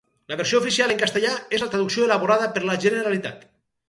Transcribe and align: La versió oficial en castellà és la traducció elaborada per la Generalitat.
La 0.31 0.35
versió 0.37 0.59
oficial 0.61 0.93
en 0.93 1.01
castellà 1.03 1.33
és 1.57 1.63
la 1.63 1.67
traducció 1.73 2.07
elaborada 2.07 2.47
per 2.57 2.65
la 2.71 2.79
Generalitat. 2.87 3.45